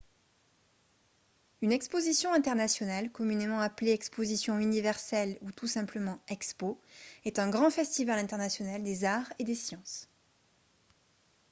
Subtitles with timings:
[1.61, 6.81] une exposition internationale communément appelée exposition universelle ou tout simplement expo
[7.23, 10.07] est un grand festival international des arts et des sciences